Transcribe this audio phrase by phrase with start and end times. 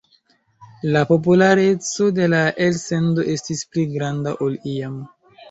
[0.95, 4.99] La populareco de la elsendo estis pli granda ol iam.